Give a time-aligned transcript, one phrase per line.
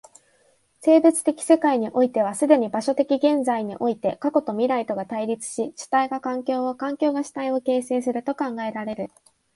[0.79, 9.11] 生物的世界においては既に場所的現在において過去と未来とが対立し、主体が環境を、環境が主体を形成すると考えられる。